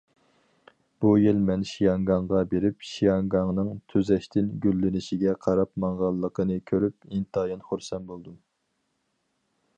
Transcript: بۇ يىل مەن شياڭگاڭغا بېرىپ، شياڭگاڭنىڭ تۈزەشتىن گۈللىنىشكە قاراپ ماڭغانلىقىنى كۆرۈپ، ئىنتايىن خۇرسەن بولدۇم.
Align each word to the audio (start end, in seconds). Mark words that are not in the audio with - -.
بۇ 1.03 1.09
يىل 1.23 1.41
مەن 1.49 1.65
شياڭگاڭغا 1.71 2.41
بېرىپ، 2.53 2.87
شياڭگاڭنىڭ 2.93 3.69
تۈزەشتىن 3.93 4.49
گۈللىنىشكە 4.65 5.37
قاراپ 5.47 5.73
ماڭغانلىقىنى 5.85 6.59
كۆرۈپ، 6.73 6.99
ئىنتايىن 7.11 7.65
خۇرسەن 7.69 8.11
بولدۇم. 8.13 8.41